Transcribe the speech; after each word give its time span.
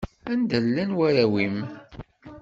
Anda 0.31 0.57
llan 0.65 0.91
warraw-im? 0.97 1.55